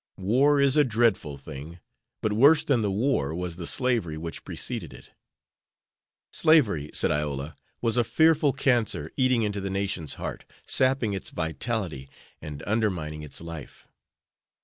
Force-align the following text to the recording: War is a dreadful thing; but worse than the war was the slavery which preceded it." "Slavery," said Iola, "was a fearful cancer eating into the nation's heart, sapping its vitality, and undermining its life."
War 0.17 0.59
is 0.59 0.77
a 0.77 0.83
dreadful 0.83 1.37
thing; 1.37 1.79
but 2.23 2.33
worse 2.33 2.63
than 2.63 2.81
the 2.81 2.89
war 2.89 3.35
was 3.35 3.57
the 3.57 3.67
slavery 3.67 4.17
which 4.17 4.43
preceded 4.43 4.93
it." 4.95 5.11
"Slavery," 6.33 6.89
said 6.91 7.11
Iola, 7.11 7.55
"was 7.81 7.97
a 7.97 8.03
fearful 8.03 8.51
cancer 8.51 9.11
eating 9.15 9.43
into 9.43 9.61
the 9.61 9.69
nation's 9.69 10.15
heart, 10.15 10.43
sapping 10.65 11.13
its 11.13 11.29
vitality, 11.29 12.09
and 12.41 12.63
undermining 12.65 13.21
its 13.21 13.41
life." 13.41 13.87